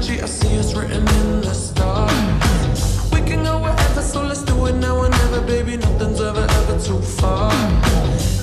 [0.00, 3.10] energy, I see us written in the stars.
[3.12, 5.76] We can go wherever, so let's do it now or never, baby.
[5.76, 7.50] Nothing's ever, ever too far.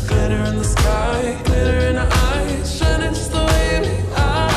[0.08, 4.49] Glitter in the sky, glitter in our eyes, shining just the way we are.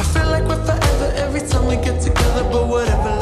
[0.00, 3.19] I feel like we're forever every time we get together, but whatever.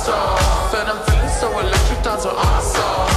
[0.00, 0.38] star.
[0.80, 3.10] and I'm feeling so electric, thoughts are awesome.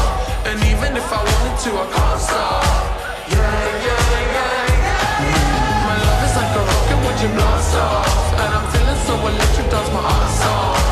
[0.49, 2.63] And even if I wanted to, I can't stop.
[3.31, 5.87] Yeah, yeah, yeah, yeah.
[5.87, 8.07] My love is like a rocket when you blast off.
[8.41, 10.83] And I'm feeling so electric, thoughts my ass off.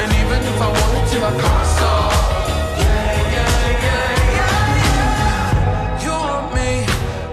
[0.00, 2.12] And even if I wanted to, I can't stop.
[2.82, 6.04] Yeah, yeah, yeah, yeah.
[6.04, 6.70] You want me,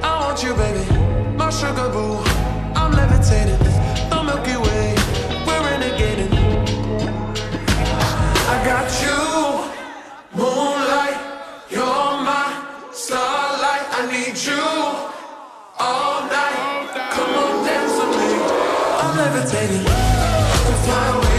[0.08, 0.86] I want you, baby.
[1.38, 2.25] My sugar boo.
[19.36, 19.84] gravitating.
[19.86, 21.35] Whoa, fly away.